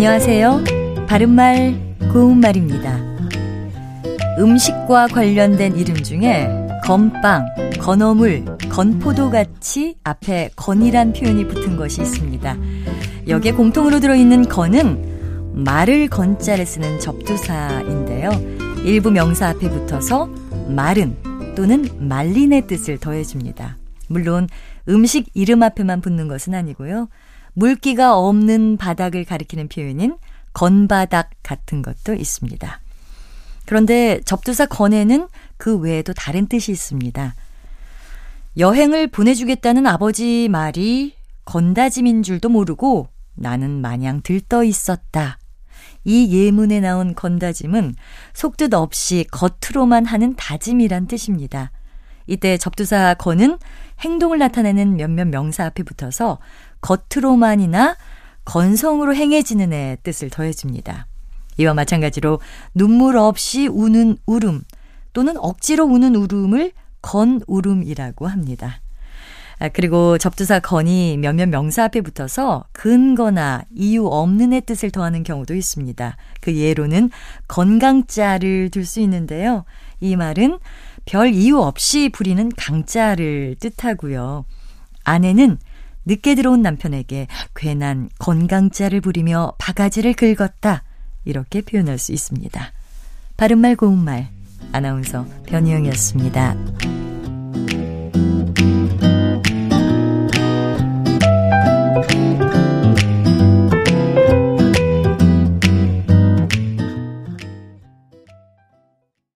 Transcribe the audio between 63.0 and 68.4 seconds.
없이 우는 울음 또는 억지로 우는 울음을 건울음이라고